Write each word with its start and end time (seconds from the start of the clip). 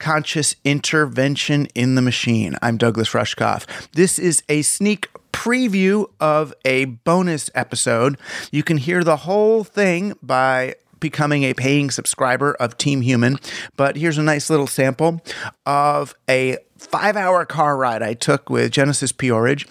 Conscious 0.00 0.56
Intervention 0.64 1.66
in 1.74 1.94
the 1.94 2.02
Machine. 2.02 2.56
I'm 2.62 2.76
Douglas 2.76 3.10
Rushkoff. 3.10 3.66
This 3.92 4.18
is 4.18 4.42
a 4.48 4.62
sneak 4.62 5.08
preview 5.32 6.10
of 6.18 6.52
a 6.64 6.86
bonus 6.86 7.50
episode. 7.54 8.18
You 8.50 8.64
can 8.64 8.78
hear 8.78 9.04
the 9.04 9.18
whole 9.18 9.62
thing 9.62 10.14
by 10.22 10.74
becoming 10.98 11.44
a 11.44 11.54
paying 11.54 11.90
subscriber 11.90 12.54
of 12.54 12.76
Team 12.78 13.02
Human. 13.02 13.38
But 13.76 13.96
here's 13.96 14.18
a 14.18 14.22
nice 14.22 14.50
little 14.50 14.66
sample 14.66 15.20
of 15.66 16.14
a 16.28 16.56
five 16.78 17.16
hour 17.16 17.44
car 17.44 17.76
ride 17.76 18.02
I 18.02 18.14
took 18.14 18.50
with 18.50 18.72
Genesis 18.72 19.12
P-Orridge 19.12 19.66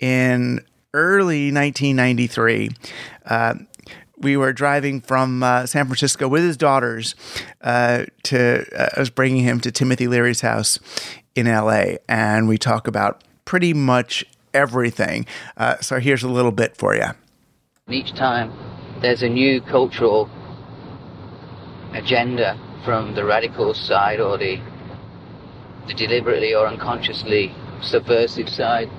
in 0.00 0.64
early 0.94 1.52
1993. 1.52 2.70
Uh, 3.26 3.54
we 4.24 4.36
were 4.36 4.52
driving 4.52 5.00
from 5.00 5.42
uh, 5.42 5.66
San 5.66 5.84
Francisco 5.84 6.26
with 6.26 6.42
his 6.42 6.56
daughters 6.56 7.14
uh, 7.60 8.06
to, 8.24 8.64
uh, 8.76 8.88
I 8.96 8.98
was 8.98 9.10
bringing 9.10 9.44
him 9.44 9.60
to 9.60 9.70
Timothy 9.70 10.08
Leary's 10.08 10.40
house 10.40 10.80
in 11.36 11.46
LA, 11.46 11.96
and 12.08 12.48
we 12.48 12.58
talk 12.58 12.88
about 12.88 13.22
pretty 13.44 13.74
much 13.74 14.24
everything. 14.52 15.26
Uh, 15.56 15.76
so 15.80 16.00
here's 16.00 16.22
a 16.22 16.28
little 16.28 16.52
bit 16.52 16.76
for 16.76 16.96
you. 16.96 17.08
Each 17.90 18.14
time 18.14 18.50
there's 19.02 19.22
a 19.22 19.28
new 19.28 19.60
cultural 19.60 20.30
agenda 21.92 22.58
from 22.84 23.14
the 23.14 23.24
radical 23.24 23.74
side 23.74 24.20
or 24.20 24.38
the, 24.38 24.58
the 25.86 25.94
deliberately 25.94 26.54
or 26.54 26.66
unconsciously 26.66 27.54
subversive 27.82 28.48
side. 28.48 28.90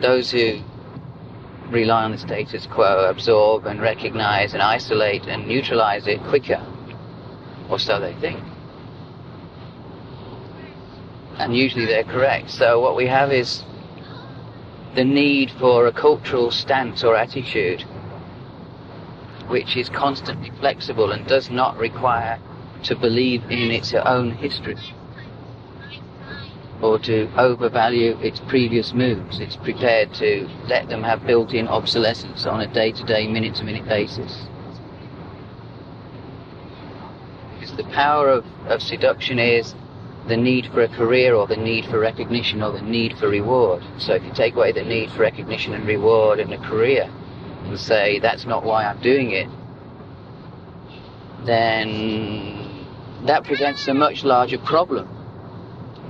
Those 0.00 0.30
who 0.30 0.60
rely 1.70 2.04
on 2.04 2.12
the 2.12 2.18
status 2.18 2.66
quo, 2.66 3.08
absorb 3.08 3.66
and 3.66 3.80
recognize 3.80 4.54
and 4.54 4.62
isolate 4.62 5.26
and 5.26 5.46
neutralize 5.46 6.06
it 6.06 6.22
quicker, 6.24 6.64
or 7.68 7.78
so 7.78 8.00
they 8.00 8.14
think. 8.14 8.42
And 11.38 11.56
usually 11.56 11.86
they're 11.86 12.04
correct. 12.04 12.50
So 12.50 12.80
what 12.80 12.96
we 12.96 13.06
have 13.06 13.32
is 13.32 13.64
the 14.94 15.04
need 15.04 15.50
for 15.52 15.86
a 15.86 15.92
cultural 15.92 16.50
stance 16.50 17.04
or 17.04 17.16
attitude 17.16 17.84
which 19.48 19.76
is 19.76 19.88
constantly 19.88 20.50
flexible 20.60 21.10
and 21.10 21.26
does 21.26 21.50
not 21.50 21.76
require 21.76 22.38
to 22.84 22.94
believe 22.94 23.42
in 23.50 23.70
its 23.70 23.92
own 23.94 24.30
history 24.30 24.76
or 26.82 26.98
to 26.98 27.28
overvalue 27.36 28.16
its 28.20 28.40
previous 28.40 28.94
moves. 28.94 29.38
It's 29.38 29.56
prepared 29.56 30.14
to 30.14 30.48
let 30.66 30.88
them 30.88 31.02
have 31.02 31.26
built-in 31.26 31.68
obsolescence 31.68 32.46
on 32.46 32.60
a 32.60 32.66
day-to-day, 32.66 33.28
minute-to-minute 33.28 33.86
basis. 33.86 34.46
Because 37.54 37.76
the 37.76 37.84
power 37.84 38.30
of, 38.30 38.46
of 38.66 38.80
seduction 38.80 39.38
is 39.38 39.74
the 40.26 40.36
need 40.36 40.66
for 40.72 40.82
a 40.82 40.88
career 40.88 41.34
or 41.34 41.46
the 41.46 41.56
need 41.56 41.84
for 41.86 41.98
recognition 41.98 42.62
or 42.62 42.72
the 42.72 42.82
need 42.82 43.18
for 43.18 43.28
reward. 43.28 43.82
So 43.98 44.14
if 44.14 44.24
you 44.24 44.32
take 44.32 44.54
away 44.54 44.72
the 44.72 44.84
need 44.84 45.10
for 45.10 45.20
recognition 45.20 45.74
and 45.74 45.86
reward 45.86 46.40
in 46.40 46.52
a 46.52 46.58
career 46.58 47.10
and 47.64 47.78
say 47.78 48.18
that's 48.20 48.46
not 48.46 48.64
why 48.64 48.84
I'm 48.84 49.00
doing 49.02 49.32
it, 49.32 49.48
then 51.44 52.86
that 53.26 53.44
presents 53.44 53.86
a 53.88 53.94
much 53.94 54.24
larger 54.24 54.58
problem 54.58 55.19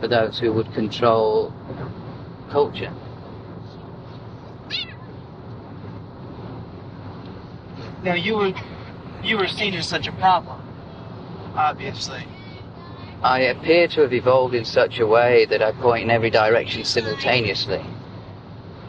for 0.00 0.08
those 0.08 0.38
who 0.38 0.52
would 0.52 0.72
control 0.72 1.52
culture. 2.50 2.92
Now 8.02 8.14
you 8.14 8.36
were 8.36 8.52
you 9.22 9.36
were 9.36 9.48
seen 9.48 9.74
as 9.74 9.86
such 9.86 10.06
a 10.08 10.12
problem, 10.12 10.60
obviously. 11.54 12.26
I 13.22 13.40
appear 13.40 13.86
to 13.88 14.00
have 14.00 14.14
evolved 14.14 14.54
in 14.54 14.64
such 14.64 14.98
a 14.98 15.06
way 15.06 15.44
that 15.50 15.60
I 15.60 15.72
point 15.72 16.04
in 16.04 16.10
every 16.10 16.30
direction 16.30 16.84
simultaneously. 16.84 17.84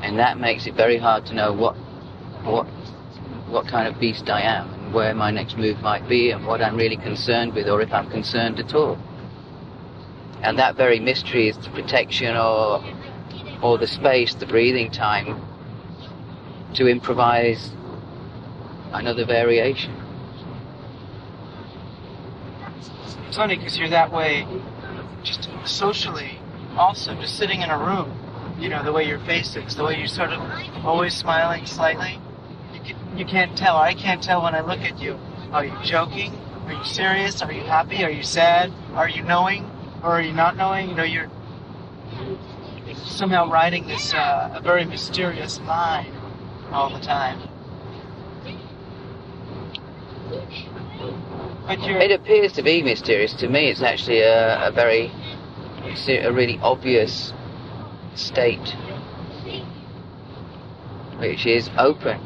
And 0.02 0.18
that 0.18 0.40
makes 0.40 0.66
it 0.66 0.76
very 0.76 0.98
hard 0.98 1.26
to 1.26 1.34
know 1.34 1.52
what 1.52 1.76
what 2.46 2.66
what 3.50 3.68
kind 3.68 3.94
of 3.94 4.00
beast 4.00 4.30
I 4.30 4.42
am 4.42 4.74
and 4.74 4.94
where 4.94 5.14
my 5.14 5.30
next 5.30 5.58
move 5.58 5.82
might 5.82 6.08
be 6.08 6.32
and 6.32 6.48
what 6.48 6.62
I'm 6.62 6.78
really 6.78 6.96
concerned 6.96 7.54
with 7.54 7.68
or 7.68 7.82
if 7.82 7.92
I'm 7.92 8.10
concerned 8.10 8.60
at 8.60 8.74
all. 8.74 8.98
And 10.42 10.58
that 10.60 10.76
very 10.76 11.00
mystery 11.00 11.50
is 11.50 11.58
the 11.58 11.70
protection 11.70 12.36
or 12.36 12.84
or 13.62 13.78
the 13.78 13.88
space, 13.88 14.34
the 14.34 14.46
breathing 14.46 14.90
time 14.92 15.40
to 16.74 16.88
improvise 16.88 17.72
another 18.92 19.26
variation. 19.26 19.94
It's 23.28 23.38
funny 23.38 23.56
because 23.56 23.78
you're 23.78 23.90
that 23.90 24.12
way, 24.12 24.46
just 25.24 25.48
socially. 25.64 26.40
Also, 26.76 27.14
just 27.16 27.38
sitting 27.38 27.62
in 27.62 27.70
a 27.70 27.78
room, 27.78 28.12
you 28.60 28.70
know, 28.70 28.84
the 28.84 28.92
way 28.92 29.08
your 29.08 29.20
face 29.20 29.56
is, 29.56 29.76
the 29.76 29.84
way 29.84 29.98
you're 29.98 30.08
sort 30.08 30.32
of 30.32 30.86
always 30.86 31.14
smiling 31.14 31.66
slightly. 31.66 32.20
You, 32.74 32.80
can, 32.82 33.18
you 33.18 33.26
can't 33.26 33.58
tell. 33.58 33.78
I 33.78 33.94
can't 33.94 34.22
tell 34.22 34.42
when 34.44 34.56
I 34.56 34.62
look 34.62 34.80
at 34.80 35.00
you. 35.00 35.20
Are 35.52 35.66
you 35.66 35.78
joking? 35.84 36.34
Are 36.66 36.74
you 36.74 36.84
serious? 36.84 37.42
Are 37.42 37.52
you 37.52 37.62
happy? 37.62 38.04
Are 38.04 38.10
you 38.10 38.24
sad? 38.24 38.74
Are 38.96 39.08
you 39.08 39.24
knowing? 39.24 39.71
Or 40.04 40.10
are 40.10 40.22
you 40.22 40.34
not 40.34 40.58
knowing? 40.58 40.90
You 40.90 40.96
know, 40.96 41.04
you're 41.04 41.30
somehow 43.06 43.50
riding 43.50 43.88
this 43.88 44.14
uh, 44.14 44.52
a 44.54 44.62
very 44.62 44.86
mysterious 44.86 45.60
line 45.62 46.12
all 46.72 46.90
the 46.90 47.00
time. 47.00 47.40
It 51.70 52.12
appears 52.12 52.54
to 52.54 52.64
be 52.64 52.82
mysterious. 52.82 53.34
To 53.36 53.48
me, 53.48 53.70
it's 53.70 53.82
actually 53.82 54.22
a, 54.22 54.68
a 54.68 54.72
very, 54.72 55.12
a 56.08 56.32
really 56.32 56.60
obvious 56.62 57.34
state, 58.16 58.76
which 61.20 61.46
is 61.46 61.70
open. 61.78 62.20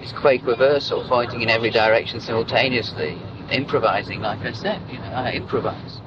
It's 0.00 0.12
quaquaversal, 0.12 1.06
pointing 1.08 1.42
in 1.42 1.50
every 1.50 1.70
direction 1.70 2.20
simultaneously, 2.20 3.18
improvising, 3.50 4.20
like 4.20 4.40
I 4.40 4.52
said. 4.52 4.80
You 4.90 4.98
know, 4.98 5.04
I 5.06 5.32
improvise. 5.32 5.97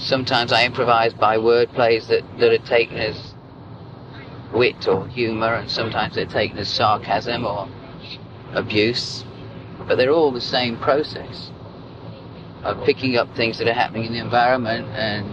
Sometimes 0.00 0.50
I 0.50 0.64
improvise 0.64 1.12
by 1.12 1.36
word 1.36 1.70
plays 1.72 2.08
that, 2.08 2.22
that 2.38 2.50
are 2.50 2.66
taken 2.66 2.96
as 2.96 3.34
wit 4.52 4.88
or 4.88 5.06
humour, 5.06 5.54
and 5.54 5.70
sometimes 5.70 6.14
they're 6.14 6.24
taken 6.24 6.56
as 6.56 6.68
sarcasm 6.68 7.44
or 7.44 7.68
abuse, 8.52 9.24
but 9.86 9.96
they're 9.98 10.10
all 10.10 10.32
the 10.32 10.40
same 10.40 10.78
process 10.78 11.52
of 12.64 12.82
picking 12.84 13.16
up 13.18 13.34
things 13.36 13.58
that 13.58 13.68
are 13.68 13.74
happening 13.74 14.06
in 14.06 14.12
the 14.12 14.18
environment 14.18 14.88
and 14.94 15.26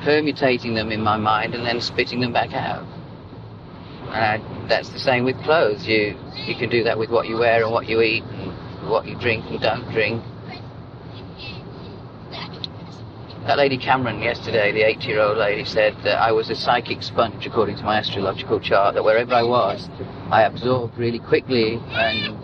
permutating 0.00 0.74
them 0.74 0.90
in 0.90 1.02
my 1.02 1.18
mind 1.18 1.54
and 1.54 1.66
then 1.66 1.82
spitting 1.82 2.20
them 2.20 2.32
back 2.32 2.54
out. 2.54 2.86
And 4.08 4.42
I, 4.42 4.66
that's 4.68 4.88
the 4.88 4.98
same 4.98 5.24
with 5.24 5.36
clothes. 5.42 5.86
You 5.86 6.16
you 6.46 6.54
can 6.54 6.70
do 6.70 6.82
that 6.84 6.98
with 6.98 7.10
what 7.10 7.28
you 7.28 7.36
wear 7.36 7.62
and 7.62 7.72
what 7.72 7.86
you 7.86 8.00
eat 8.00 8.24
and 8.24 8.88
what 8.88 9.06
you 9.06 9.16
drink 9.16 9.44
and 9.50 9.60
don't 9.60 9.90
drink. 9.90 10.22
That 13.46 13.58
lady 13.58 13.78
Cameron 13.78 14.20
yesterday, 14.20 14.72
the 14.72 14.82
80 14.82 15.06
year 15.06 15.20
old 15.20 15.38
lady, 15.38 15.64
said 15.64 15.96
that 16.02 16.20
I 16.20 16.32
was 16.32 16.50
a 16.50 16.56
psychic 16.56 17.00
sponge 17.00 17.46
according 17.46 17.76
to 17.76 17.84
my 17.84 17.98
astrological 17.98 18.58
chart, 18.58 18.96
that 18.96 19.04
wherever 19.04 19.32
I 19.34 19.44
was, 19.44 19.88
I 20.32 20.42
absorbed 20.42 20.98
really 20.98 21.20
quickly 21.20 21.80
and 21.90 22.36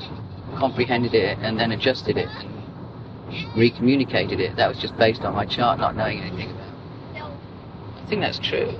comprehended 0.57 1.13
it 1.13 1.39
and 1.39 1.59
then 1.59 1.73
adjusted 1.73 2.17
it 2.17 2.29
and 2.29 3.57
recommunicated 3.57 4.39
it. 4.39 4.55
That 4.55 4.69
was 4.69 4.79
just 4.79 4.97
based 4.97 5.23
on 5.23 5.35
my 5.35 5.45
chart, 5.45 5.81
not 5.81 5.97
knowing 5.97 6.21
anything 6.21 6.53
about 6.53 6.69
it. 6.69 7.23
I 8.05 8.07
think 8.09 8.21
that's 8.21 8.39
true. 8.39 8.73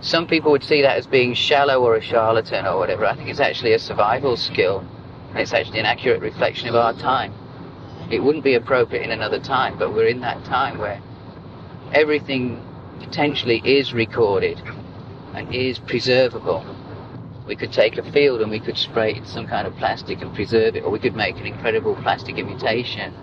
Some 0.00 0.26
people 0.26 0.50
would 0.50 0.64
see 0.64 0.82
that 0.82 0.96
as 0.96 1.06
being 1.06 1.34
shallow 1.34 1.84
or 1.84 1.94
a 1.94 2.02
charlatan 2.02 2.66
or 2.66 2.78
whatever. 2.78 3.06
I 3.06 3.14
think 3.14 3.28
it's 3.28 3.38
actually 3.38 3.74
a 3.74 3.78
survival 3.78 4.36
skill. 4.36 4.84
It's 5.36 5.52
actually 5.52 5.78
an 5.78 5.86
accurate 5.86 6.20
reflection 6.20 6.68
of 6.68 6.74
our 6.74 6.94
time. 6.94 7.32
It 8.10 8.20
wouldn't 8.20 8.42
be 8.42 8.54
appropriate 8.54 9.04
in 9.04 9.12
another 9.12 9.38
time, 9.38 9.78
but 9.78 9.94
we're 9.94 10.08
in 10.08 10.20
that 10.22 10.44
time 10.44 10.78
where 10.78 11.00
everything 11.92 12.60
potentially 13.00 13.60
is 13.64 13.92
recorded 13.92 14.60
and 15.34 15.54
is 15.54 15.78
preservable. 15.78 16.64
We 17.46 17.56
could 17.56 17.72
take 17.72 17.98
a 17.98 18.12
field 18.12 18.40
and 18.40 18.50
we 18.50 18.60
could 18.60 18.78
spray 18.78 19.12
it 19.12 19.16
in 19.18 19.26
some 19.26 19.46
kind 19.46 19.66
of 19.66 19.74
plastic 19.76 20.22
and 20.22 20.34
preserve 20.34 20.76
it, 20.76 20.84
or 20.84 20.90
we 20.90 20.98
could 20.98 21.16
make 21.16 21.36
an 21.36 21.46
incredible 21.46 21.94
plastic 21.96 22.38
imitation. 22.38 23.14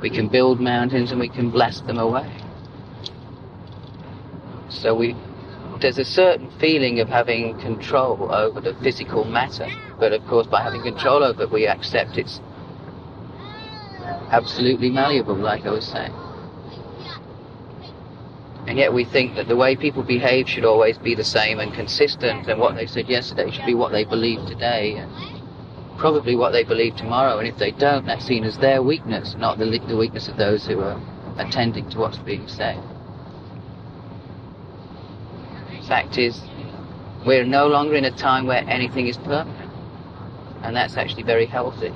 We 0.00 0.10
can 0.10 0.28
build 0.28 0.60
mountains 0.60 1.10
and 1.10 1.20
we 1.20 1.28
can 1.28 1.50
blast 1.50 1.86
them 1.86 1.98
away. 1.98 2.32
So 4.70 4.94
we, 4.94 5.16
there's 5.80 5.98
a 5.98 6.04
certain 6.04 6.50
feeling 6.60 7.00
of 7.00 7.08
having 7.08 7.58
control 7.60 8.32
over 8.32 8.60
the 8.60 8.74
physical 8.82 9.24
matter, 9.24 9.66
but 9.98 10.12
of 10.12 10.24
course 10.26 10.46
by 10.46 10.62
having 10.62 10.82
control 10.82 11.24
over 11.24 11.42
it 11.42 11.50
we 11.50 11.66
accept 11.66 12.16
it's 12.16 12.40
absolutely 14.30 14.90
malleable, 14.90 15.34
like 15.34 15.66
I 15.66 15.70
was 15.70 15.86
saying. 15.86 16.14
And 18.68 18.76
yet 18.76 18.92
we 18.92 19.04
think 19.04 19.34
that 19.36 19.48
the 19.48 19.56
way 19.56 19.76
people 19.76 20.02
behave 20.02 20.46
should 20.46 20.66
always 20.66 20.98
be 20.98 21.14
the 21.14 21.24
same 21.24 21.58
and 21.58 21.72
consistent, 21.72 22.50
and 22.50 22.60
what 22.60 22.74
they 22.74 22.86
said 22.86 23.08
yesterday 23.08 23.50
should 23.50 23.64
be 23.64 23.74
what 23.74 23.92
they 23.92 24.04
believe 24.04 24.44
today, 24.46 24.96
and 24.96 25.10
probably 25.98 26.36
what 26.36 26.52
they 26.52 26.64
believe 26.64 26.94
tomorrow. 26.94 27.38
And 27.38 27.48
if 27.48 27.56
they 27.56 27.70
don't, 27.70 28.04
that's 28.04 28.26
seen 28.26 28.44
as 28.44 28.58
their 28.58 28.82
weakness, 28.82 29.34
not 29.38 29.56
the, 29.56 29.64
the 29.88 29.96
weakness 29.96 30.28
of 30.28 30.36
those 30.36 30.66
who 30.66 30.80
are 30.80 31.00
attending 31.38 31.88
to 31.88 31.98
what's 31.98 32.18
being 32.18 32.46
said. 32.46 32.78
Fact 35.86 36.18
is, 36.18 36.38
we're 37.24 37.46
no 37.46 37.68
longer 37.68 37.94
in 37.94 38.04
a 38.04 38.10
time 38.10 38.46
where 38.46 38.62
anything 38.68 39.06
is 39.06 39.16
permanent, 39.16 39.72
and 40.62 40.76
that's 40.76 40.98
actually 40.98 41.22
very 41.22 41.46
healthy. 41.46 41.94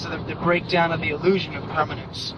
So 0.00 0.08
the, 0.08 0.16
the 0.34 0.34
breakdown 0.36 0.92
of 0.92 1.00
the 1.00 1.10
illusion 1.10 1.54
of 1.54 1.62
permanence 1.68 2.32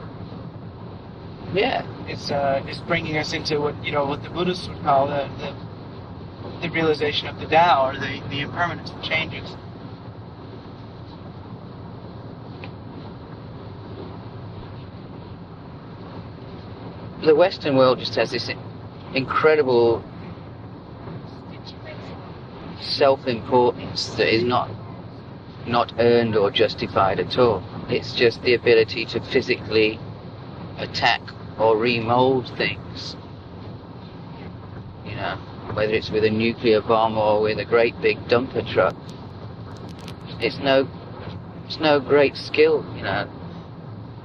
Yeah. 1.54 1.86
it's 2.08 2.32
uh, 2.32 2.60
is 2.68 2.80
bringing 2.80 3.16
us 3.18 3.32
into 3.32 3.60
what 3.60 3.84
you 3.84 3.92
know 3.92 4.04
what 4.04 4.24
the 4.24 4.30
Buddhists 4.30 4.66
would 4.68 4.82
call 4.82 5.06
the 5.06 5.30
the, 5.38 6.66
the 6.66 6.70
realization 6.74 7.28
of 7.28 7.38
the 7.38 7.46
Tao 7.46 7.90
or 7.90 7.92
the, 7.94 8.20
the 8.30 8.40
impermanence 8.40 8.90
of 8.90 9.00
changes. 9.02 9.56
the 17.24 17.34
Western 17.36 17.76
world 17.76 18.00
just 18.00 18.16
has 18.16 18.32
this 18.32 18.50
incredible 19.14 20.02
self-importance 22.80 24.06
that 24.16 24.34
is 24.34 24.42
not 24.42 24.68
not 25.66 25.92
earned 25.98 26.36
or 26.36 26.50
justified 26.50 27.20
at 27.20 27.38
all. 27.38 27.62
It's 27.88 28.14
just 28.14 28.42
the 28.42 28.54
ability 28.54 29.06
to 29.06 29.20
physically 29.20 29.98
attack 30.78 31.20
or 31.58 31.76
remold 31.76 32.50
things. 32.56 33.16
You 35.04 35.14
know, 35.14 35.36
whether 35.74 35.92
it's 35.92 36.10
with 36.10 36.24
a 36.24 36.30
nuclear 36.30 36.80
bomb 36.80 37.16
or 37.16 37.42
with 37.42 37.58
a 37.58 37.64
great 37.64 38.00
big 38.00 38.18
dumper 38.28 38.68
truck. 38.72 38.96
It's 40.40 40.58
no, 40.58 40.88
it's 41.66 41.78
no 41.78 42.00
great 42.00 42.36
skill, 42.36 42.84
you 42.96 43.02
know. 43.02 43.28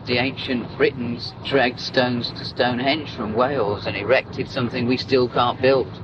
The 0.05 0.17
ancient 0.19 0.77
Britons 0.77 1.33
dragged 1.45 1.81
stones 1.81 2.31
to 2.31 2.45
Stonehenge 2.45 3.13
from 3.15 3.33
Wales 3.33 3.85
and 3.85 3.97
erected 3.97 4.49
something 4.49 4.87
we 4.87 4.97
still 4.97 5.27
can't 5.27 5.61
build. 5.61 6.01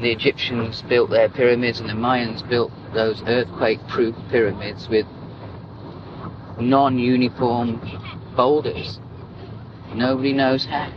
The 0.00 0.12
Egyptians 0.12 0.82
built 0.82 1.10
their 1.10 1.28
pyramids 1.28 1.80
and 1.80 1.88
the 1.88 1.94
Mayans 1.94 2.46
built 2.48 2.70
those 2.92 3.22
earthquake-proof 3.26 4.14
pyramids 4.30 4.88
with 4.88 5.06
non-uniform 6.60 7.80
boulders. 8.36 9.00
Nobody 9.94 10.32
knows 10.34 10.66
how. 10.66 10.92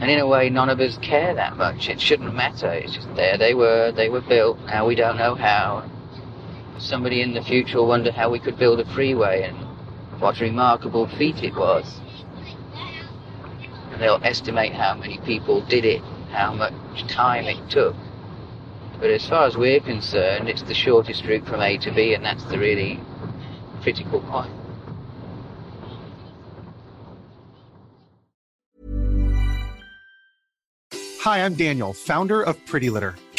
And 0.00 0.10
in 0.10 0.18
a 0.18 0.26
way, 0.26 0.48
none 0.48 0.70
of 0.70 0.80
us 0.80 0.98
care 0.98 1.34
that 1.34 1.56
much. 1.56 1.88
It 1.88 2.00
shouldn't 2.00 2.34
matter. 2.34 2.70
It's 2.72 2.94
just 2.94 3.14
there 3.14 3.36
they 3.36 3.54
were, 3.54 3.92
they 3.92 4.08
were 4.08 4.22
built. 4.22 4.58
Now 4.66 4.86
we 4.86 4.94
don't 4.94 5.16
know 5.16 5.34
how. 5.34 5.90
Somebody 6.78 7.20
in 7.20 7.34
the 7.34 7.42
future 7.42 7.78
will 7.78 7.88
wonder 7.88 8.10
how 8.10 8.30
we 8.30 8.38
could 8.38 8.58
build 8.58 8.80
a 8.80 8.94
freeway 8.94 9.42
and 9.42 9.56
what 10.20 10.40
a 10.40 10.44
remarkable 10.44 11.06
feat 11.18 11.42
it 11.42 11.54
was. 11.54 12.00
They'll 14.00 14.18
estimate 14.24 14.72
how 14.72 14.94
many 14.94 15.18
people 15.18 15.60
did 15.60 15.84
it, 15.84 16.00
how 16.30 16.54
much 16.54 16.72
time 17.06 17.44
it 17.44 17.68
took. 17.68 17.94
But 18.98 19.10
as 19.10 19.28
far 19.28 19.46
as 19.46 19.58
we're 19.58 19.80
concerned, 19.80 20.48
it's 20.48 20.62
the 20.62 20.72
shortest 20.72 21.26
route 21.26 21.46
from 21.46 21.60
A 21.60 21.76
to 21.76 21.90
B, 21.92 22.14
and 22.14 22.24
that's 22.24 22.42
the 22.44 22.58
really 22.58 22.98
critical 23.82 24.22
point. 24.22 24.50
Hi, 31.20 31.44
I'm 31.44 31.54
Daniel, 31.54 31.92
founder 31.92 32.40
of 32.40 32.56
Pretty 32.64 32.88
Litter. 32.88 33.16